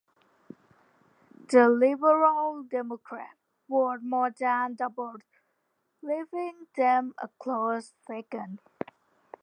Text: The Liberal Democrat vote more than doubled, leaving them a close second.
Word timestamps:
The 1.51 1.69
Liberal 1.69 2.63
Democrat 2.63 3.35
vote 3.69 4.01
more 4.01 4.31
than 4.31 4.73
doubled, 4.73 5.21
leaving 6.01 6.65
them 6.75 7.13
a 7.19 7.29
close 7.37 7.93
second. 8.07 8.57